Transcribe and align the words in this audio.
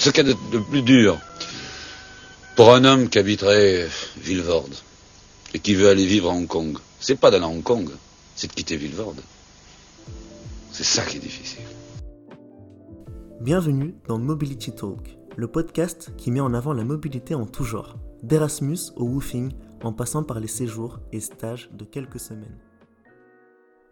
Ce 0.00 0.08
qu'il 0.08 0.26
y 0.26 0.30
a 0.30 0.34
de, 0.34 0.58
plus 0.58 0.80
dur 0.80 1.18
pour 2.56 2.72
un 2.72 2.86
homme 2.86 3.10
qui 3.10 3.18
habiterait 3.18 3.86
Villevorde 4.16 4.74
et 5.52 5.58
qui 5.58 5.74
veut 5.74 5.90
aller 5.90 6.06
vivre 6.06 6.30
à 6.30 6.32
Hong 6.32 6.46
Kong, 6.46 6.78
c'est 6.98 7.20
pas 7.20 7.30
d'aller 7.30 7.44
à 7.44 7.48
Hong 7.48 7.62
Kong, 7.62 7.90
c'est 8.34 8.46
de 8.46 8.54
quitter 8.54 8.78
Villevorde. 8.78 9.20
C'est 10.72 10.84
ça 10.84 11.04
qui 11.04 11.18
est 11.18 11.20
difficile. 11.20 11.66
Bienvenue 13.42 13.94
dans 14.08 14.18
Mobility 14.18 14.72
Talk, 14.72 15.18
le 15.36 15.48
podcast 15.48 16.12
qui 16.16 16.30
met 16.30 16.40
en 16.40 16.54
avant 16.54 16.72
la 16.72 16.84
mobilité 16.84 17.34
en 17.34 17.44
tout 17.44 17.64
genre, 17.64 17.98
d'Erasmus 18.22 18.78
au 18.96 19.04
woofing, 19.04 19.52
en 19.82 19.92
passant 19.92 20.22
par 20.22 20.40
les 20.40 20.48
séjours 20.48 21.00
et 21.12 21.20
stages 21.20 21.68
de 21.74 21.84
quelques 21.84 22.20
semaines. 22.20 22.56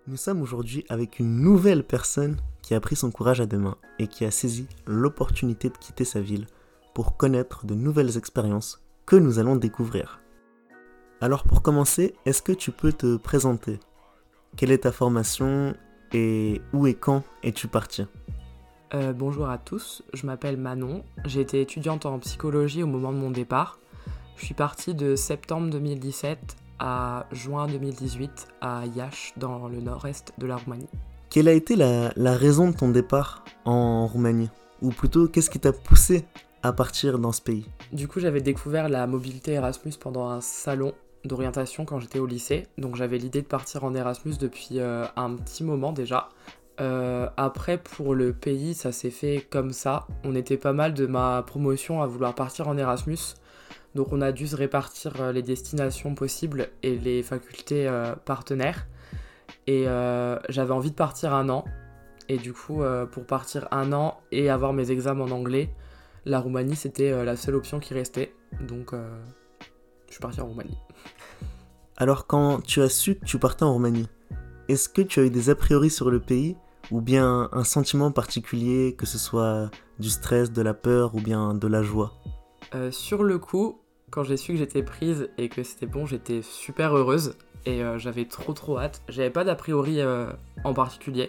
Nous 0.08 0.16
sommes 0.16 0.40
aujourd'hui 0.40 0.86
avec 0.88 1.18
une 1.18 1.42
nouvelle 1.42 1.84
personne 1.84 2.38
qui 2.62 2.72
a 2.72 2.80
pris 2.80 2.96
son 2.96 3.10
courage 3.10 3.42
à 3.42 3.46
deux 3.46 3.58
mains 3.58 3.76
et 3.98 4.06
qui 4.06 4.24
a 4.24 4.30
saisi 4.30 4.66
l'opportunité 4.86 5.68
de 5.68 5.76
quitter 5.76 6.06
sa 6.06 6.22
ville 6.22 6.46
pour 6.94 7.18
connaître 7.18 7.66
de 7.66 7.74
nouvelles 7.74 8.16
expériences 8.16 8.82
que 9.04 9.16
nous 9.16 9.38
allons 9.38 9.56
découvrir. 9.56 10.22
Alors 11.20 11.42
pour 11.42 11.60
commencer, 11.60 12.14
est-ce 12.24 12.40
que 12.40 12.52
tu 12.52 12.70
peux 12.70 12.94
te 12.94 13.18
présenter? 13.18 13.80
Quelle 14.56 14.70
est 14.70 14.84
ta 14.84 14.92
formation 14.92 15.74
et 16.14 16.62
où 16.72 16.86
et 16.86 16.94
quand 16.94 17.22
es-tu 17.42 17.68
parti? 17.68 18.06
Euh, 18.94 19.12
Bonjour 19.12 19.50
à 19.50 19.58
tous, 19.58 20.02
je 20.14 20.24
m'appelle 20.24 20.56
Manon, 20.56 21.04
j'ai 21.26 21.42
été 21.42 21.60
étudiante 21.60 22.06
en 22.06 22.18
psychologie 22.20 22.82
au 22.82 22.86
moment 22.86 23.12
de 23.12 23.18
mon 23.18 23.30
départ. 23.30 23.78
Je 24.36 24.46
suis 24.46 24.54
partie 24.54 24.94
de 24.94 25.16
septembre 25.16 25.68
2017 25.68 26.56
à 26.78 27.26
juin 27.32 27.66
2018 27.66 28.48
à 28.60 28.84
Iași, 28.86 29.32
dans 29.36 29.68
le 29.68 29.80
nord-est 29.80 30.32
de 30.38 30.46
la 30.46 30.56
Roumanie. 30.56 30.88
Quelle 31.30 31.48
a 31.48 31.52
été 31.52 31.76
la, 31.76 32.10
raison 32.16 32.70
de 32.70 32.76
ton 32.76 32.88
départ 32.88 33.44
en 33.64 34.06
Roumanie? 34.06 34.50
Ou 34.80 34.90
plutôt, 34.90 35.28
qu'est-ce 35.28 35.50
qui 35.50 35.60
t'a 35.60 35.72
poussé 35.72 36.24
à 36.62 36.72
partir 36.72 37.18
dans 37.18 37.32
ce 37.32 37.42
pays? 37.42 37.66
Du 37.92 38.08
coup, 38.08 38.20
j'avais 38.20 38.40
découvert 38.40 38.88
la 38.88 39.06
mobilité 39.06 39.52
Erasmus 39.52 39.92
pendant 40.00 40.28
un 40.28 40.40
salon 40.40 40.94
d'orientation 41.24 41.84
quand 41.84 42.00
j'étais 42.00 42.18
au 42.18 42.26
lycée. 42.26 42.66
Donc 42.78 42.96
j'avais 42.96 43.18
l'idée 43.18 43.42
de 43.42 43.46
partir 43.46 43.84
en 43.84 43.94
Erasmus 43.94 44.34
depuis 44.40 44.78
euh, 44.78 45.04
un 45.16 45.34
petit 45.34 45.64
moment 45.64 45.92
déjà. 45.92 46.28
Euh, 46.80 47.28
après, 47.36 47.78
pour 47.78 48.14
le 48.14 48.32
pays, 48.32 48.74
ça 48.74 48.92
s'est 48.92 49.10
fait 49.10 49.46
comme 49.50 49.72
ça. 49.72 50.06
On 50.24 50.34
était 50.34 50.56
pas 50.56 50.72
mal 50.72 50.94
de 50.94 51.06
ma 51.06 51.42
promotion 51.42 52.02
à 52.02 52.06
vouloir 52.06 52.34
partir 52.34 52.68
en 52.68 52.76
Erasmus. 52.76 53.18
Donc 53.94 54.12
on 54.12 54.20
a 54.20 54.32
dû 54.32 54.46
se 54.46 54.56
répartir 54.56 55.20
euh, 55.20 55.32
les 55.32 55.42
destinations 55.42 56.14
possibles 56.14 56.68
et 56.82 56.98
les 56.98 57.22
facultés 57.22 57.88
euh, 57.88 58.14
partenaires. 58.14 58.86
Et 59.66 59.84
euh, 59.86 60.38
j'avais 60.48 60.72
envie 60.72 60.90
de 60.90 60.96
partir 60.96 61.34
un 61.34 61.48
an. 61.48 61.64
Et 62.30 62.36
du 62.36 62.52
coup, 62.52 62.82
pour 63.10 63.24
partir 63.24 63.68
un 63.70 63.90
an 63.94 64.20
et 64.32 64.50
avoir 64.50 64.74
mes 64.74 64.90
examens 64.90 65.24
en 65.24 65.30
anglais, 65.30 65.74
la 66.26 66.40
Roumanie 66.40 66.76
c'était 66.76 67.24
la 67.24 67.36
seule 67.36 67.54
option 67.54 67.80
qui 67.80 67.94
restait. 67.94 68.34
Donc 68.60 68.92
je 68.92 70.12
suis 70.12 70.20
parti 70.20 70.38
en 70.42 70.46
Roumanie. 70.48 70.76
Alors 71.96 72.26
quand 72.26 72.60
tu 72.60 72.82
as 72.82 72.90
su 72.90 73.14
que 73.14 73.24
tu 73.24 73.38
partais 73.38 73.62
en 73.62 73.72
Roumanie, 73.72 74.10
est-ce 74.68 74.90
que 74.90 75.00
tu 75.00 75.20
as 75.20 75.22
eu 75.22 75.30
des 75.30 75.48
a 75.48 75.54
priori 75.54 75.88
sur 75.88 76.10
le 76.10 76.20
pays 76.20 76.54
ou 76.90 77.00
bien 77.00 77.48
un 77.50 77.64
sentiment 77.64 78.12
particulier, 78.12 78.94
que 78.94 79.06
ce 79.06 79.16
soit 79.16 79.70
du 79.98 80.10
stress, 80.10 80.52
de 80.52 80.60
la 80.60 80.74
peur 80.74 81.14
ou 81.14 81.22
bien 81.22 81.54
de 81.54 81.66
la 81.66 81.82
joie? 81.82 82.12
Sur 82.90 83.24
le 83.24 83.38
coup, 83.38 83.80
quand 84.10 84.22
j'ai 84.22 84.36
su 84.36 84.52
que 84.52 84.58
j'étais 84.58 84.82
prise 84.82 85.30
et 85.38 85.48
que 85.48 85.62
c'était 85.62 85.86
bon, 85.86 86.06
j'étais 86.06 86.42
super 86.42 86.96
heureuse 86.96 87.34
et 87.66 87.82
euh, 87.82 87.98
j'avais 87.98 88.24
trop 88.24 88.52
trop 88.52 88.78
hâte. 88.78 89.02
J'avais 89.08 89.30
pas 89.30 89.44
d'a 89.44 89.54
priori 89.54 90.00
euh, 90.00 90.30
en 90.64 90.74
particulier. 90.74 91.28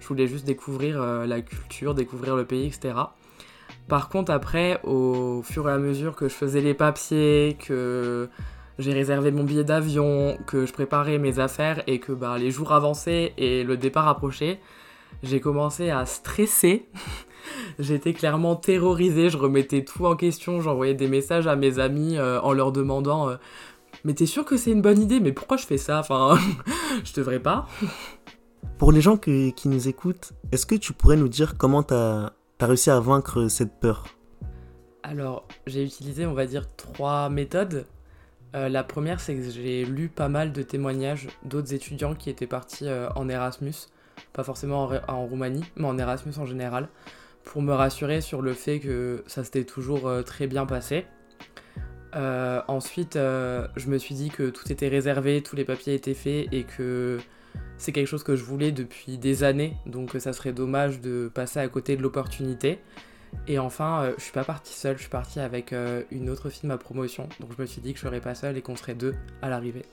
Je 0.00 0.06
voulais 0.06 0.26
juste 0.26 0.44
découvrir 0.44 1.00
euh, 1.00 1.26
la 1.26 1.40
culture, 1.40 1.94
découvrir 1.94 2.36
le 2.36 2.44
pays, 2.44 2.66
etc. 2.66 2.94
Par 3.88 4.08
contre, 4.08 4.30
après, 4.30 4.80
au 4.84 5.42
fur 5.42 5.68
et 5.68 5.72
à 5.72 5.78
mesure 5.78 6.14
que 6.14 6.28
je 6.28 6.34
faisais 6.34 6.60
les 6.60 6.74
papiers, 6.74 7.56
que 7.58 8.28
j'ai 8.78 8.92
réservé 8.92 9.30
mon 9.30 9.44
billet 9.44 9.64
d'avion, 9.64 10.38
que 10.46 10.66
je 10.66 10.72
préparais 10.72 11.18
mes 11.18 11.38
affaires 11.38 11.82
et 11.86 11.98
que 11.98 12.12
bah, 12.12 12.38
les 12.38 12.50
jours 12.50 12.72
avançaient 12.72 13.34
et 13.36 13.64
le 13.64 13.76
départ 13.76 14.08
approchait, 14.08 14.60
j'ai 15.22 15.40
commencé 15.40 15.90
à 15.90 16.06
stresser. 16.06 16.88
J'étais 17.78 18.12
clairement 18.12 18.56
terrorisée, 18.56 19.30
je 19.30 19.36
remettais 19.36 19.84
tout 19.84 20.06
en 20.06 20.16
question, 20.16 20.60
j'envoyais 20.60 20.94
des 20.94 21.08
messages 21.08 21.46
à 21.46 21.56
mes 21.56 21.78
amis 21.78 22.16
euh, 22.16 22.40
en 22.40 22.52
leur 22.52 22.70
demandant 22.70 23.28
euh, 23.28 23.36
Mais 24.04 24.14
t'es 24.14 24.26
sûr 24.26 24.44
que 24.44 24.56
c'est 24.56 24.70
une 24.70 24.82
bonne 24.82 25.00
idée? 25.00 25.20
Mais 25.20 25.32
pourquoi 25.32 25.56
je 25.56 25.66
fais 25.66 25.78
ça? 25.78 25.98
Enfin, 25.98 26.38
je 27.04 27.12
devrais 27.14 27.40
pas. 27.40 27.66
Pour 28.78 28.92
les 28.92 29.00
gens 29.00 29.16
qui 29.16 29.54
nous 29.66 29.88
écoutent, 29.88 30.32
est-ce 30.52 30.66
que 30.66 30.74
tu 30.74 30.92
pourrais 30.92 31.16
nous 31.16 31.28
dire 31.28 31.56
comment 31.56 31.82
t'as 31.82 32.32
as 32.60 32.66
réussi 32.66 32.90
à 32.90 33.00
vaincre 33.00 33.48
cette 33.48 33.78
peur? 33.80 34.04
Alors, 35.02 35.46
j'ai 35.66 35.84
utilisé, 35.84 36.24
on 36.24 36.32
va 36.32 36.46
dire, 36.46 36.64
trois 36.76 37.28
méthodes. 37.28 37.86
Euh, 38.54 38.68
la 38.68 38.84
première, 38.84 39.20
c'est 39.20 39.34
que 39.34 39.50
j'ai 39.50 39.84
lu 39.84 40.08
pas 40.08 40.28
mal 40.28 40.52
de 40.52 40.62
témoignages 40.62 41.28
d'autres 41.44 41.74
étudiants 41.74 42.14
qui 42.14 42.30
étaient 42.30 42.46
partis 42.46 42.86
en 43.16 43.28
Erasmus, 43.28 43.74
pas 44.32 44.44
forcément 44.44 44.90
en, 45.08 45.26
Roumanie, 45.26 45.64
mais 45.76 45.86
en 45.86 45.98
Erasmus 45.98 46.34
en 46.38 46.46
général 46.46 46.88
pour 47.44 47.62
me 47.62 47.72
rassurer 47.72 48.20
sur 48.20 48.42
le 48.42 48.54
fait 48.54 48.80
que 48.80 49.22
ça 49.26 49.44
s'était 49.44 49.64
toujours 49.64 50.08
euh, 50.08 50.22
très 50.22 50.46
bien 50.46 50.66
passé. 50.66 51.06
Euh, 52.16 52.60
ensuite, 52.68 53.16
euh, 53.16 53.66
je 53.76 53.88
me 53.88 53.98
suis 53.98 54.14
dit 54.14 54.30
que 54.30 54.50
tout 54.50 54.70
était 54.72 54.88
réservé, 54.88 55.42
tous 55.42 55.56
les 55.56 55.64
papiers 55.64 55.94
étaient 55.94 56.14
faits 56.14 56.48
et 56.52 56.64
que 56.64 57.18
c'est 57.76 57.92
quelque 57.92 58.06
chose 58.06 58.24
que 58.24 58.36
je 58.36 58.44
voulais 58.44 58.72
depuis 58.72 59.18
des 59.18 59.44
années, 59.44 59.76
donc 59.86 60.12
ça 60.18 60.32
serait 60.32 60.52
dommage 60.52 61.00
de 61.00 61.30
passer 61.32 61.58
à 61.58 61.68
côté 61.68 61.96
de 61.96 62.02
l'opportunité. 62.02 62.78
Et 63.48 63.58
enfin, 63.58 64.12
je 64.16 64.22
suis 64.22 64.32
pas 64.32 64.44
partie 64.44 64.74
seule, 64.74 64.96
je 64.96 65.02
suis 65.02 65.10
partie 65.10 65.40
avec 65.40 65.74
une 66.12 66.30
autre 66.30 66.50
fille 66.50 66.62
de 66.62 66.68
ma 66.68 66.78
promotion, 66.78 67.28
donc 67.40 67.50
je 67.56 67.62
me 67.62 67.66
suis 67.66 67.80
dit 67.80 67.92
que 67.92 67.98
je 67.98 68.04
serais 68.04 68.20
pas 68.20 68.36
seule 68.36 68.56
et 68.56 68.62
qu'on 68.62 68.76
serait 68.76 68.94
deux 68.94 69.14
à 69.42 69.48
l'arrivée. 69.48 69.84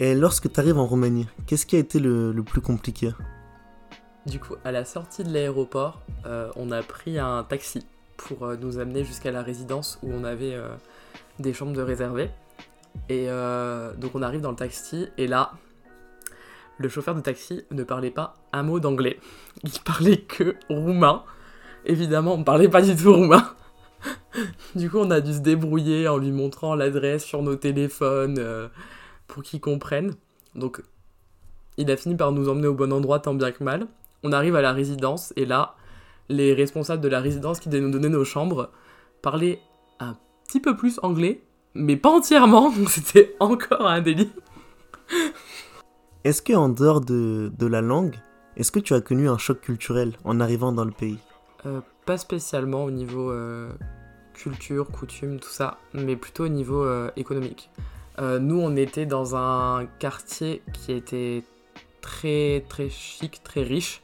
Et 0.00 0.14
lorsque 0.14 0.50
tu 0.50 0.58
arrives 0.58 0.78
en 0.78 0.86
Roumanie, 0.86 1.28
qu'est-ce 1.46 1.66
qui 1.66 1.76
a 1.76 1.80
été 1.80 1.98
le 1.98 2.42
plus 2.42 2.62
compliqué? 2.62 3.10
Du 4.26 4.38
coup, 4.38 4.54
à 4.64 4.70
la 4.70 4.84
sortie 4.84 5.24
de 5.24 5.32
l'aéroport, 5.32 6.00
euh, 6.26 6.50
on 6.56 6.70
a 6.70 6.82
pris 6.82 7.18
un 7.18 7.42
taxi 7.42 7.84
pour 8.16 8.44
euh, 8.44 8.56
nous 8.56 8.78
amener 8.78 9.04
jusqu'à 9.04 9.32
la 9.32 9.42
résidence 9.42 9.98
où 10.02 10.12
on 10.12 10.22
avait 10.22 10.54
euh, 10.54 10.68
des 11.40 11.52
chambres 11.52 11.72
de 11.72 11.82
réservées. 11.82 12.30
Et 13.08 13.26
donc 13.96 14.14
on 14.14 14.20
arrive 14.20 14.42
dans 14.42 14.50
le 14.50 14.56
taxi 14.56 15.08
et 15.16 15.26
là, 15.26 15.52
le 16.76 16.90
chauffeur 16.90 17.14
de 17.14 17.22
taxi 17.22 17.64
ne 17.70 17.84
parlait 17.84 18.10
pas 18.10 18.36
un 18.52 18.62
mot 18.62 18.80
d'anglais. 18.80 19.18
Il 19.64 19.80
parlait 19.80 20.18
que 20.18 20.56
roumain. 20.68 21.24
Évidemment, 21.86 22.34
on 22.34 22.38
ne 22.38 22.44
parlait 22.44 22.68
pas 22.68 22.82
du 22.82 22.94
tout 22.94 23.14
roumain. 23.14 23.54
du 24.74 24.90
coup, 24.90 24.98
on 24.98 25.10
a 25.10 25.22
dû 25.22 25.32
se 25.32 25.38
débrouiller 25.38 26.06
en 26.06 26.18
lui 26.18 26.32
montrant 26.32 26.74
l'adresse 26.74 27.24
sur 27.24 27.42
nos 27.42 27.56
téléphones 27.56 28.68
pour 29.26 29.42
qu'il 29.42 29.62
comprenne. 29.62 30.14
Donc, 30.54 30.82
il 31.78 31.90
a 31.90 31.96
fini 31.96 32.14
par 32.14 32.30
nous 32.30 32.50
emmener 32.50 32.66
au 32.66 32.74
bon 32.74 32.92
endroit 32.92 33.20
tant 33.20 33.32
bien 33.32 33.52
que 33.52 33.64
mal. 33.64 33.86
On 34.22 34.32
arrive 34.32 34.56
à 34.56 34.62
la 34.62 34.72
résidence 34.72 35.32
et 35.36 35.46
là, 35.46 35.74
les 36.28 36.54
responsables 36.54 37.02
de 37.02 37.08
la 37.08 37.20
résidence 37.20 37.60
qui 37.60 37.68
nous 37.68 37.90
donnaient 37.90 38.08
nos 38.08 38.24
chambres 38.24 38.70
parlaient 39.20 39.60
un 40.00 40.16
petit 40.46 40.60
peu 40.60 40.76
plus 40.76 40.98
anglais, 41.02 41.42
mais 41.74 41.96
pas 41.96 42.10
entièrement, 42.10 42.70
donc 42.76 42.88
c'était 42.90 43.34
encore 43.40 43.86
un 43.86 44.00
délit. 44.00 44.30
Est-ce 46.24 46.40
que 46.40 46.52
en 46.52 46.68
dehors 46.68 47.00
de, 47.00 47.66
la 47.66 47.80
langue, 47.80 48.16
est-ce 48.56 48.70
que 48.70 48.78
tu 48.78 48.94
as 48.94 49.00
connu 49.00 49.28
un 49.28 49.38
choc 49.38 49.60
culturel 49.60 50.12
en 50.24 50.40
arrivant 50.40 50.72
dans 50.72 50.84
le 50.84 50.92
pays? 50.92 51.18
Euh, 51.66 51.80
Pas 52.06 52.16
spécialement 52.16 52.84
au 52.84 52.90
niveau 52.90 53.30
euh, 53.30 53.72
culture, 54.34 54.88
coutume, 54.90 55.40
tout 55.40 55.50
ça, 55.50 55.78
mais 55.94 56.16
plutôt 56.16 56.44
au 56.44 56.48
niveau 56.48 56.84
euh, 56.84 57.10
économique. 57.16 57.70
nous, 58.20 58.60
on 58.60 58.76
était 58.76 59.06
dans 59.06 59.34
un 59.34 59.86
quartier 59.98 60.62
qui 60.72 60.92
était 60.92 61.42
très 62.00 62.64
très 62.68 62.88
chic, 62.88 63.42
très 63.42 63.62
riche, 63.62 64.02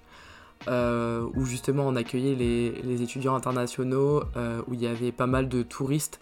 euh, 0.67 1.27
où 1.35 1.45
justement 1.45 1.87
on 1.87 1.95
accueillait 1.95 2.35
les, 2.35 3.03
étudiants 3.03 3.35
internationaux, 3.35 4.25
euh, 4.37 4.61
où 4.67 4.75
il 4.75 4.83
y 4.83 4.87
avait 4.87 5.13
pas 5.13 5.27
mal 5.27 5.49
de 5.49 5.63
touristes. 5.63 6.21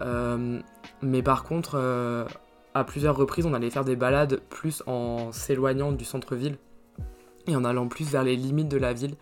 Euh, 0.00 0.60
mais 1.02 1.22
par 1.22 1.42
contre, 1.42 1.76
à 2.74 2.84
plusieurs 2.84 3.16
reprises, 3.16 3.46
on 3.46 3.54
allait 3.54 3.70
faire 3.70 3.84
des 3.84 3.96
balades 3.96 4.40
plus 4.48 4.82
en 4.86 5.32
s'éloignant 5.32 5.92
du 5.92 6.04
centre-ville 6.04 6.56
et 7.46 7.56
en 7.56 7.64
allant 7.64 7.88
plus 7.88 8.10
vers 8.10 8.22
les 8.22 8.36
limites 8.36 8.68
de 8.68 8.78
la 8.78 8.92
ville. 8.92 9.16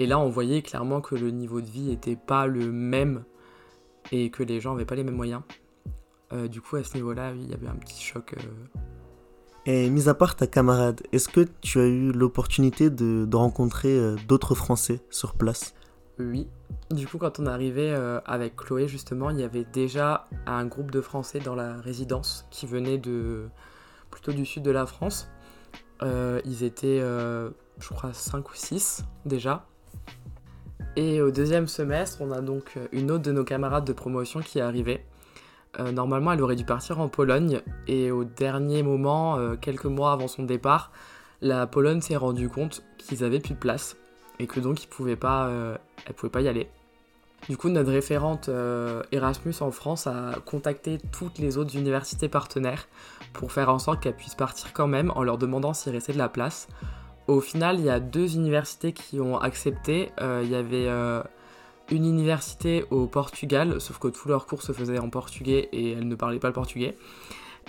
Et 0.00 0.06
là, 0.06 0.18
on 0.18 0.28
voyait 0.28 0.62
clairement 0.62 1.00
que 1.00 1.14
le 1.14 1.30
niveau 1.30 1.60
de 1.60 1.66
vie 1.66 1.82
n'était 1.82 2.16
pas 2.16 2.46
le 2.46 2.70
même 2.72 3.24
et 4.12 4.30
que 4.30 4.42
les 4.42 4.60
gens 4.60 4.72
n'avaient 4.72 4.86
pas 4.86 4.94
les 4.94 5.04
mêmes 5.04 5.16
moyens. 5.16 5.42
du 6.32 6.60
coup, 6.60 6.76
à 6.76 6.84
ce 6.84 6.94
niveau-là, 6.94 7.32
il 7.34 7.48
y 7.48 7.54
avait 7.54 7.68
un 7.68 7.76
petit 7.76 8.02
choc 8.02 8.34
et 9.68 9.90
mis 9.90 10.08
à 10.08 10.14
part 10.14 10.34
ta 10.34 10.46
camarade, 10.46 11.02
est-ce 11.12 11.28
que 11.28 11.46
tu 11.60 11.78
as 11.78 11.84
eu 11.84 12.10
l'opportunité 12.10 12.88
de, 12.88 13.28
rencontrer 13.36 13.98
euh, 13.98 14.16
d'autres 14.26 14.54
Français 14.54 15.02
sur 15.10 15.34
place? 15.34 15.74
Oui. 16.18 16.48
Du 16.90 17.06
coup, 17.06 17.18
quand 17.18 17.38
on 17.38 17.44
est 17.44 17.50
arrivé 17.50 17.92
euh, 17.92 18.18
avec 18.24 18.56
Chloé, 18.56 18.88
justement, 18.88 19.28
il 19.28 19.38
y 19.38 19.42
avait 19.42 19.66
déjà 19.70 20.26
un 20.46 20.64
groupe 20.64 20.90
de 20.90 21.02
Français 21.02 21.38
dans 21.38 21.54
la 21.54 21.76
résidence 21.82 22.46
qui 22.50 22.64
venait 22.64 22.96
de 22.96 23.50
plutôt 24.10 24.32
du 24.32 24.46
sud 24.46 24.62
de 24.62 24.70
la 24.70 24.86
France. 24.86 25.28
Euh, 26.02 26.40
ils 26.46 26.64
étaient, 26.64 27.00
je 27.00 27.88
crois, 27.90 28.14
5 28.14 28.48
ou 28.48 28.54
6 28.54 29.04
déjà. 29.26 29.66
Et 30.96 31.20
au 31.20 31.30
deuxième 31.30 31.66
semestre, 31.66 32.22
on 32.22 32.32
a 32.32 32.40
donc 32.40 32.78
une 32.90 33.10
autre 33.10 33.24
de 33.24 33.32
nos 33.32 33.44
camarades 33.44 33.84
de 33.84 33.92
promotion 33.92 34.40
qui 34.40 34.60
est 34.60 34.62
arrivée. 34.62 35.04
Euh, 35.78 35.92
normalement, 35.92 36.32
elle 36.32 36.42
aurait 36.42 36.56
dû 36.56 36.64
partir 36.64 37.00
en 37.00 37.08
Pologne 37.08 37.60
et 37.86 38.10
au 38.10 38.24
dernier 38.24 38.82
moment, 38.82 39.36
euh, 39.36 39.54
quelques 39.56 39.84
mois 39.84 40.12
avant 40.12 40.28
son 40.28 40.42
départ, 40.42 40.90
la 41.40 41.66
Pologne 41.66 42.00
s'est 42.00 42.16
rendu 42.16 42.48
compte 42.48 42.82
qu'ils 42.98 43.22
avaient 43.22 43.38
plus 43.38 43.54
de 43.54 43.58
place 43.58 43.96
et 44.40 44.46
que 44.46 44.60
donc 44.60 44.82
ils 44.82 44.88
pouvaient 44.88 45.16
pas, 45.16 45.46
euh, 45.46 45.76
elle 46.06 46.14
pouvait 46.14 46.30
pas 46.30 46.40
y 46.40 46.48
aller. 46.48 46.68
Du 47.48 47.56
coup, 47.56 47.68
notre 47.68 47.92
référente 47.92 48.50
Erasmus 49.12 49.54
en 49.60 49.70
France 49.70 50.08
a 50.08 50.32
contacté 50.44 50.98
toutes 51.12 51.38
les 51.38 51.56
autres 51.56 51.76
universités 51.76 52.28
partenaires 52.28 52.88
pour 53.32 53.52
faire 53.52 53.68
en 53.68 53.78
sorte 53.78 54.02
qu'elle 54.02 54.16
puisse 54.16 54.34
partir 54.34 54.72
quand 54.72 54.88
même 54.88 55.12
en 55.14 55.22
leur 55.22 55.38
demandant 55.38 55.72
s'il 55.72 55.92
restait 55.92 56.12
de 56.12 56.18
la 56.18 56.28
place. 56.28 56.66
Au 57.28 57.40
final, 57.40 57.78
il 57.78 57.84
y 57.84 57.90
a 57.90 58.00
deux 58.00 58.34
universités 58.34 58.92
qui 58.92 59.20
ont 59.20 59.38
accepté. 59.38 60.10
Il 60.20 60.50
y 60.50 60.56
avait 60.56 60.88
une 61.90 62.04
université 62.04 62.84
au 62.90 63.06
Portugal, 63.06 63.80
sauf 63.80 63.98
que 63.98 64.08
tous 64.08 64.28
leurs 64.28 64.46
cours 64.46 64.62
se 64.62 64.72
faisaient 64.72 64.98
en 64.98 65.10
portugais 65.10 65.68
et 65.72 65.92
elles 65.92 66.06
ne 66.06 66.14
parlaient 66.14 66.38
pas 66.38 66.48
le 66.48 66.54
portugais. 66.54 66.96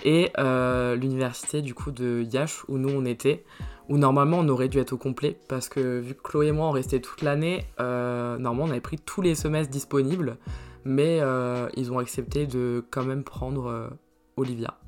Et 0.04 0.30
euh, 0.38 0.96
l'université 0.96 1.62
du 1.62 1.74
coup 1.74 1.90
de 1.90 2.22
Yash 2.22 2.64
où 2.68 2.78
nous 2.78 2.90
on 2.90 3.04
était, 3.04 3.44
où 3.88 3.98
normalement 3.98 4.38
on 4.38 4.48
aurait 4.48 4.68
dû 4.68 4.78
être 4.78 4.92
au 4.92 4.96
complet 4.96 5.38
parce 5.48 5.68
que 5.68 5.98
vu 5.98 6.14
que 6.14 6.22
Chloé 6.22 6.48
et 6.48 6.52
moi 6.52 6.66
on 6.68 6.70
restait 6.70 7.00
toute 7.00 7.22
l'année, 7.22 7.66
euh, 7.80 8.38
normalement 8.38 8.64
on 8.64 8.70
avait 8.70 8.80
pris 8.80 8.98
tous 8.98 9.20
les 9.20 9.34
semestres 9.34 9.70
disponibles, 9.70 10.38
mais 10.84 11.18
euh, 11.20 11.68
ils 11.76 11.92
ont 11.92 11.98
accepté 11.98 12.46
de 12.46 12.84
quand 12.90 13.04
même 13.04 13.24
prendre 13.24 13.90
Olivia. 14.36 14.78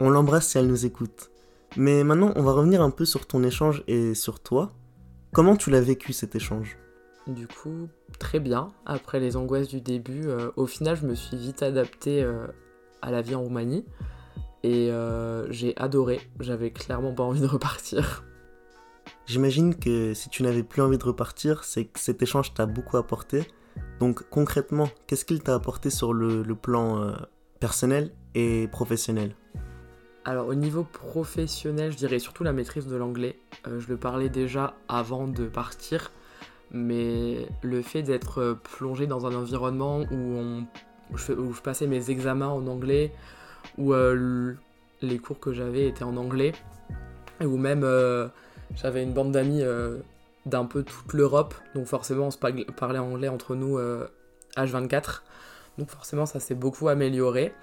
On 0.00 0.10
l'embrasse 0.10 0.48
si 0.48 0.58
elle 0.58 0.68
nous 0.68 0.86
écoute. 0.86 1.30
Mais 1.76 2.04
maintenant 2.04 2.32
on 2.36 2.42
va 2.42 2.52
revenir 2.52 2.80
un 2.80 2.90
peu 2.90 3.04
sur 3.04 3.26
ton 3.26 3.42
échange 3.42 3.82
et 3.88 4.14
sur 4.14 4.40
toi. 4.40 4.72
Comment 5.32 5.56
tu 5.56 5.70
l'as 5.70 5.80
vécu 5.80 6.12
cet 6.12 6.34
échange? 6.36 6.78
Du 7.28 7.46
coup, 7.46 7.88
très 8.18 8.40
bien. 8.40 8.72
Après 8.86 9.20
les 9.20 9.36
angoisses 9.36 9.68
du 9.68 9.80
début, 9.80 10.28
euh, 10.28 10.50
au 10.56 10.66
final, 10.66 10.96
je 10.96 11.06
me 11.06 11.14
suis 11.14 11.36
vite 11.36 11.62
adapté 11.62 12.22
euh, 12.22 12.46
à 13.02 13.10
la 13.10 13.22
vie 13.22 13.34
en 13.34 13.42
Roumanie. 13.42 13.84
Et 14.62 14.90
euh, 14.90 15.50
j'ai 15.50 15.76
adoré. 15.76 16.20
J'avais 16.40 16.70
clairement 16.70 17.12
pas 17.12 17.22
envie 17.22 17.40
de 17.40 17.46
repartir. 17.46 18.24
J'imagine 19.26 19.74
que 19.74 20.14
si 20.14 20.28
tu 20.30 20.42
n'avais 20.42 20.62
plus 20.62 20.82
envie 20.82 20.98
de 20.98 21.04
repartir, 21.04 21.64
c'est 21.64 21.84
que 21.84 22.00
cet 22.00 22.22
échange 22.22 22.54
t'a 22.54 22.66
beaucoup 22.66 22.96
apporté. 22.96 23.46
Donc 24.00 24.28
concrètement, 24.30 24.88
qu'est-ce 25.06 25.24
qu'il 25.24 25.42
t'a 25.42 25.54
apporté 25.54 25.90
sur 25.90 26.12
le, 26.12 26.42
le 26.42 26.54
plan 26.54 27.14
personnel 27.60 28.10
et 28.34 28.68
professionnel? 28.68 29.36
Alors 30.24 30.48
au 30.48 30.54
niveau 30.54 30.82
professionnel, 30.82 31.92
je 31.92 31.96
dirais 31.96 32.18
surtout 32.18 32.42
la 32.42 32.52
maîtrise 32.52 32.86
de 32.86 32.96
l'anglais. 32.96 33.38
je 33.66 33.86
le 33.88 33.96
parlais 33.96 34.28
déjà 34.28 34.74
avant 34.88 35.28
de 35.28 35.46
partir, 35.46 36.10
mais 36.70 37.46
le 37.62 37.82
fait 37.82 38.02
d'être 38.02 38.40
euh, 38.40 38.54
plongé 38.54 39.06
dans 39.06 39.26
un 39.26 39.34
environnement 39.34 40.00
où, 40.10 40.64
je, 41.16 41.60
passais 41.62 41.86
mes 41.86 42.10
examens 42.10 42.48
en 42.48 42.66
anglais, 42.66 43.12
où 43.78 43.94
euh, 43.94 44.54
les 45.00 45.18
cours 45.18 45.40
que 45.40 45.52
j'avais 45.52 45.86
étaient 45.86 46.04
en 46.04 46.16
anglais, 46.16 46.52
et 47.40 47.46
où 47.46 47.56
même 47.56 47.82
euh, 47.84 48.28
j'avais 48.74 49.02
une 49.02 49.12
bande 49.12 49.32
d'amis 49.32 49.62
d'un 50.44 50.64
peu 50.66 50.82
toute 50.82 51.12
l'Europe, 51.14 51.54
donc 51.74 51.86
forcément 51.86 52.26
on 52.26 52.30
se 52.30 52.38
parlait 52.38 52.98
anglais 52.98 53.28
entre 53.28 53.54
nous 53.54 53.78
H24, 54.56 55.22
donc 55.78 55.88
forcément 55.88 56.26
ça 56.26 56.40
s'est 56.40 56.54
beaucoup 56.54 56.88
amélioré. 56.88 57.54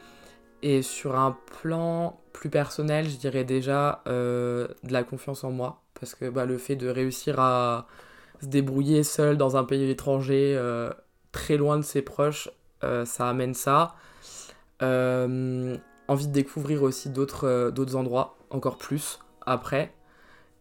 Et 0.63 0.81
sur 0.81 1.15
un 1.15 1.37
plan 1.61 2.19
plus 2.33 2.49
personnel, 2.49 3.07
je 3.07 3.17
dirais 3.17 3.43
déjà 3.43 4.01
de 4.07 4.67
la 4.83 5.03
confiance 5.03 5.43
en 5.43 5.51
moi, 5.51 5.81
parce 5.99 6.15
que 6.15 6.27
bah, 6.29 6.45
le 6.45 6.57
fait 6.57 6.75
de 6.75 6.87
réussir 6.87 7.39
à 7.39 7.85
se 8.41 8.47
débrouiller 8.47 9.03
seul 9.03 9.37
dans 9.37 9.57
un 9.57 9.63
pays 9.63 9.89
étranger, 9.89 10.55
euh, 10.57 10.91
très 11.31 11.57
loin 11.57 11.77
de 11.77 11.83
ses 11.83 12.01
proches, 12.01 12.49
euh, 12.83 13.05
ça 13.05 13.29
amène 13.29 13.53
ça. 13.53 13.95
Euh, 14.81 15.77
envie 16.07 16.27
de 16.27 16.33
découvrir 16.33 16.83
aussi 16.83 17.09
d'autres 17.09 17.71
d'autres 17.71 17.95
endroits, 17.95 18.37
encore 18.49 18.77
plus, 18.77 19.19
après. 19.45 19.93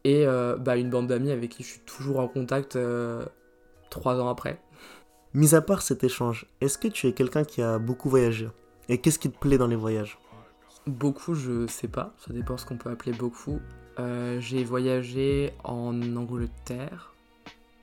Et 0.05 0.27
bah, 0.59 0.77
une 0.77 0.91
bande 0.91 1.07
d'amis 1.07 1.31
avec 1.31 1.51
qui 1.51 1.63
je 1.63 1.69
suis 1.69 1.81
toujours 1.81 2.21
en 2.21 2.29
contact 2.29 2.79
trois 3.89 4.21
ans 4.21 4.29
après. 4.29 4.61
Mis 5.33 5.55
à 5.55 5.63
part 5.63 5.81
cet 5.81 6.05
échange, 6.05 6.47
est-ce 6.61 6.77
que 6.77 6.89
tu 6.89 7.07
es 7.07 7.13
quelqu'un 7.13 7.43
qui 7.43 7.63
a 7.63 7.79
beaucoup 7.79 8.11
voyagé? 8.11 8.49
Et 8.91 8.99
qu'est-ce 8.99 9.19
qui 9.19 9.31
te 9.31 9.39
plaît 9.39 9.57
dans 9.57 9.67
les 9.67 9.77
voyages? 9.77 10.19
Beaucoup, 10.87 11.35
je 11.35 11.67
sais 11.67 11.89
pas, 11.89 12.15
ça 12.19 12.35
dépend 12.35 12.59
ce 12.59 12.67
qu'on 12.67 12.77
peut 12.77 12.91
appeler 12.91 13.13
beaucoup. 13.13 13.61
j'ai 14.41 14.63
voyagé 14.63 15.55
en 15.65 16.17
Angleterre, 16.17 17.14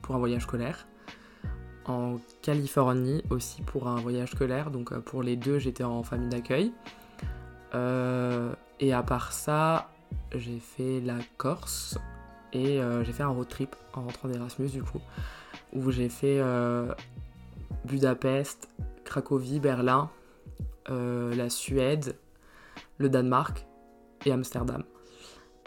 pour 0.01 0.15
un 0.15 0.19
voyage 0.19 0.43
scolaire. 0.43 0.87
En 1.85 2.19
Californie 2.41 3.23
aussi 3.29 3.61
pour 3.63 3.87
un 3.87 3.95
voyage 3.95 4.31
scolaire. 4.31 4.71
Donc 4.71 4.91
euh, 4.91 4.99
pour 4.99 5.23
les 5.23 5.35
deux, 5.35 5.59
j'étais 5.59 5.83
en 5.83 6.03
famille 6.03 6.29
d'accueil. 6.29 6.71
Euh, 7.73 8.53
et 8.79 8.93
à 8.93 9.03
part 9.03 9.31
ça, 9.31 9.89
j'ai 10.35 10.59
fait 10.59 10.99
la 11.01 11.17
Corse 11.37 11.97
et 12.53 12.81
euh, 12.81 13.03
j'ai 13.03 13.13
fait 13.13 13.23
un 13.23 13.29
road 13.29 13.47
trip 13.47 13.75
en 13.93 14.01
rentrant 14.01 14.27
d'Erasmus 14.27 14.69
du 14.69 14.83
coup, 14.83 14.99
où 15.73 15.89
j'ai 15.91 16.09
fait 16.09 16.41
Budapest, 17.85 18.69
Cracovie, 19.05 19.59
Berlin, 19.59 20.09
la 20.89 21.49
Suède, 21.49 22.15
le 22.97 23.09
Danemark 23.09 23.65
et 24.25 24.31
Amsterdam. 24.31 24.83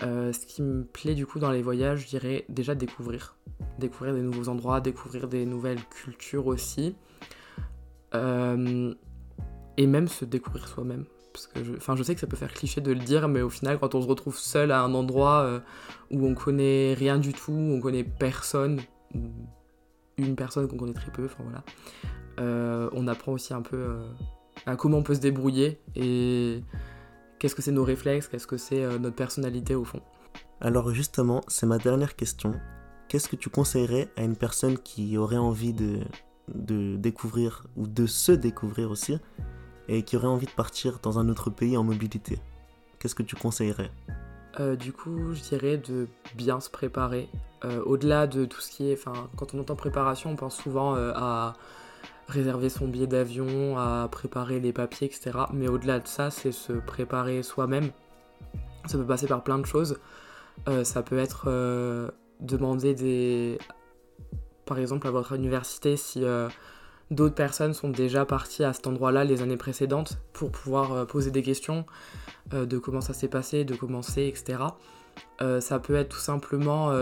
ce 0.00 0.46
qui 0.46 0.60
me 0.60 0.84
plaît 0.84 1.14
du 1.14 1.26
coup 1.26 1.38
dans 1.38 1.50
les 1.50 1.62
voyages, 1.62 2.00
je 2.00 2.08
dirais 2.08 2.44
déjà 2.50 2.74
découvrir 2.74 3.36
découvrir 3.78 4.14
des 4.14 4.22
nouveaux 4.22 4.48
endroits, 4.48 4.80
découvrir 4.80 5.28
des 5.28 5.46
nouvelles 5.46 5.82
cultures 5.84 6.46
aussi. 6.46 6.96
Euh, 8.14 8.94
et 9.76 9.86
même 9.86 10.08
se 10.08 10.24
découvrir 10.24 10.68
soi-même. 10.68 11.04
Parce 11.32 11.48
que 11.48 11.64
je, 11.64 11.72
je 11.96 12.02
sais 12.04 12.14
que 12.14 12.20
ça 12.20 12.28
peut 12.28 12.36
faire 12.36 12.52
cliché 12.52 12.80
de 12.80 12.92
le 12.92 13.00
dire, 13.00 13.26
mais 13.26 13.42
au 13.42 13.50
final, 13.50 13.78
quand 13.80 13.96
on 13.96 14.02
se 14.02 14.06
retrouve 14.06 14.38
seul 14.38 14.70
à 14.70 14.82
un 14.82 14.94
endroit 14.94 15.40
euh, 15.40 15.60
où 16.12 16.24
on 16.24 16.34
connaît 16.34 16.94
rien 16.94 17.18
du 17.18 17.32
tout, 17.32 17.52
où 17.52 17.74
on 17.74 17.80
connaît 17.80 18.04
personne, 18.04 18.80
une 20.16 20.36
personne 20.36 20.68
qu'on 20.68 20.76
connaît 20.76 20.92
très 20.92 21.10
peu, 21.10 21.24
enfin 21.24 21.42
voilà, 21.42 21.64
euh, 22.38 22.88
on 22.92 23.08
apprend 23.08 23.32
aussi 23.32 23.52
un 23.52 23.62
peu 23.62 23.96
à 24.66 24.76
comment 24.76 24.98
on 24.98 25.02
peut 25.02 25.16
se 25.16 25.20
débrouiller 25.20 25.80
et 25.96 26.62
qu'est-ce 27.40 27.56
que 27.56 27.62
c'est 27.62 27.72
nos 27.72 27.84
réflexes, 27.84 28.28
qu'est-ce 28.28 28.46
que 28.46 28.56
c'est 28.56 28.98
notre 29.00 29.16
personnalité 29.16 29.74
au 29.74 29.84
fond. 29.84 30.02
Alors 30.60 30.92
justement, 30.92 31.40
c'est 31.48 31.66
ma 31.66 31.78
dernière 31.78 32.14
question 32.14 32.54
qu'est-ce 33.08 33.28
que 33.28 33.36
tu 33.36 33.48
conseillerais 33.50 34.08
à 34.16 34.22
une 34.22 34.36
personne 34.36 34.78
qui 34.78 35.16
aurait 35.16 35.36
envie 35.36 35.72
de, 35.72 36.00
de 36.52 36.96
découvrir 36.96 37.64
ou 37.76 37.86
de 37.86 38.06
se 38.06 38.32
découvrir 38.32 38.90
aussi 38.90 39.18
et 39.88 40.02
qui 40.02 40.16
aurait 40.16 40.26
envie 40.26 40.46
de 40.46 40.52
partir 40.52 40.98
dans 41.02 41.18
un 41.18 41.28
autre 41.28 41.50
pays 41.50 41.76
en 41.76 41.84
mobilité? 41.84 42.38
Qu'est-ce 42.98 43.14
que 43.14 43.22
tu 43.22 43.36
conseillerais? 43.36 43.90
Euh, 44.60 44.76
Du 44.76 44.92
coup, 44.92 45.34
je 45.34 45.42
dirais 45.42 45.76
de 45.76 46.08
bien 46.34 46.60
se 46.60 46.70
préparer. 46.70 47.28
Euh, 47.64 47.82
au-delà 47.84 48.26
de 48.26 48.44
tout 48.44 48.60
ce 48.60 48.70
qui 48.70 48.90
est. 48.90 48.94
Enfin, 48.94 49.28
quand 49.36 49.54
on 49.54 49.60
entend 49.60 49.76
préparation, 49.76 50.30
on 50.30 50.36
pense 50.36 50.56
souvent 50.56 50.96
euh, 50.96 51.12
à 51.14 51.54
réserver 52.28 52.70
son 52.70 52.88
billet 52.88 53.06
d'avion, 53.06 53.78
à 53.78 54.08
préparer 54.10 54.60
les 54.60 54.72
papiers, 54.72 55.06
etc. 55.06 55.32
Mais 55.52 55.68
au-delà 55.68 56.00
de 56.00 56.06
ça, 56.06 56.30
c'est 56.30 56.52
se 56.52 56.72
préparer 56.72 57.42
soi-même. 57.42 57.90
Ça 58.86 58.96
peut 58.96 59.06
passer 59.06 59.26
par 59.26 59.42
plein 59.42 59.58
de 59.58 59.66
choses. 59.66 59.98
ça 60.84 61.02
peut 61.02 61.18
être 61.18 61.48
demander 62.40 62.94
des. 62.94 63.58
Par 64.66 64.78
exemple, 64.78 65.06
à 65.06 65.10
votre 65.10 65.32
université, 65.32 65.96
si 65.96 66.24
euh, 66.24 66.48
d'autres 67.10 67.34
personnes 67.34 67.74
sont 67.74 67.90
déjà 67.90 68.24
parties 68.24 68.64
à 68.64 68.72
cet 68.72 68.86
endroit-là 68.86 69.24
les 69.24 69.42
années 69.42 69.56
précédentes 69.56 70.18
pour 70.32 70.50
pouvoir 70.50 70.92
euh, 70.92 71.04
poser 71.04 71.30
des 71.30 71.42
questions 71.42 71.84
euh, 72.54 72.64
de 72.64 72.78
comment 72.78 73.00
ça 73.00 73.12
s'est 73.12 73.28
passé, 73.28 73.64
de 73.64 73.74
comment 73.74 74.02
c'est, 74.02 74.26
etc. 74.26 74.58
ça 75.60 75.78
peut 75.78 75.94
être 75.94 76.08
tout 76.08 76.20
simplement 76.20 76.92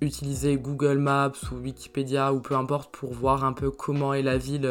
utiliser 0.00 0.56
Google 0.56 0.98
Maps 0.98 1.32
ou 1.52 1.56
Wikipédia 1.56 2.32
ou 2.32 2.40
peu 2.40 2.54
importe 2.54 2.94
pour 2.94 3.12
voir 3.12 3.44
un 3.44 3.52
peu 3.52 3.70
comment 3.70 4.14
est 4.14 4.22
la 4.22 4.38
ville 4.38 4.66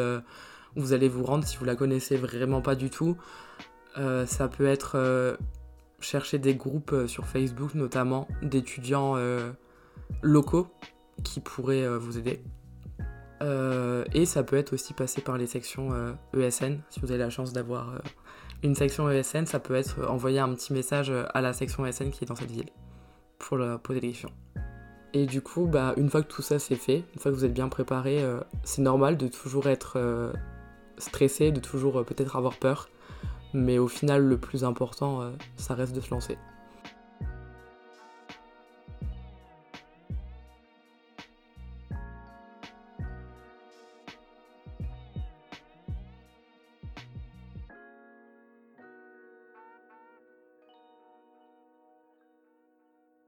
où 0.76 0.80
vous 0.80 0.92
allez 0.92 1.08
vous 1.08 1.24
rendre 1.24 1.46
si 1.46 1.56
vous 1.56 1.64
la 1.64 1.76
connaissez 1.76 2.16
vraiment 2.16 2.62
pas 2.62 2.74
du 2.74 2.88
tout. 2.90 3.16
ça 3.96 4.48
peut 4.48 4.66
être 4.66 5.36
chercher 6.00 6.38
des 6.38 6.54
groupes 6.54 6.92
euh, 6.92 7.06
sur 7.06 7.26
Facebook 7.26 7.74
notamment 7.74 8.26
d'étudiants 8.42 9.14
euh, 9.16 9.52
locaux 10.22 10.68
qui 11.22 11.40
pourraient 11.40 11.84
euh, 11.84 11.98
vous 11.98 12.18
aider. 12.18 12.42
et 14.12 14.26
ça 14.26 14.42
peut 14.42 14.56
être 14.56 14.74
aussi 14.74 14.92
passer 14.92 15.20
par 15.22 15.38
les 15.38 15.46
sections 15.46 15.90
ESN. 16.34 16.72
E 16.74 16.78
si 16.90 17.00
vous 17.00 17.10
avez 17.10 17.18
la 17.18 17.30
chance 17.30 17.52
d'avoir 17.52 18.02
une 18.62 18.74
section 18.74 19.08
ESN, 19.10 19.46
ça 19.46 19.60
peut 19.60 19.74
être 19.74 20.06
envoyer 20.10 20.40
un 20.40 20.52
petit 20.54 20.74
message 20.74 21.10
à 21.10 21.40
la 21.40 21.54
section 21.54 21.86
ESN 21.86 22.10
qui 22.10 22.24
est 22.24 22.26
dans 22.26 22.34
cette 22.34 22.50
ville 22.50 22.68
pour 23.38 23.56
leur 23.56 23.80
poser 23.80 24.00
des 24.00 24.08
questions. 24.08 24.32
Et 25.14 25.24
du 25.24 25.40
coup, 25.40 25.66
bah, 25.66 25.94
une 25.96 26.10
fois 26.10 26.22
que 26.22 26.28
tout 26.28 26.42
ça 26.42 26.58
c'est 26.58 26.76
fait, 26.76 27.02
une 27.14 27.18
fois 27.18 27.30
que 27.32 27.36
vous 27.36 27.46
êtes 27.46 27.54
bien 27.54 27.70
préparé, 27.70 28.22
c'est 28.62 28.82
normal 28.82 29.16
de 29.16 29.26
toujours 29.26 29.68
être 29.68 29.98
stressé, 30.98 31.50
de 31.50 31.60
toujours 31.60 32.04
peut-être 32.04 32.36
avoir 32.36 32.58
peur. 32.58 32.90
Mais 33.52 33.78
au 33.78 33.88
final, 33.88 34.22
le 34.22 34.38
plus 34.38 34.64
important, 34.64 35.22
euh, 35.22 35.30
ça 35.56 35.74
reste 35.74 35.94
de 35.94 36.00
se 36.00 36.10
lancer. 36.10 36.38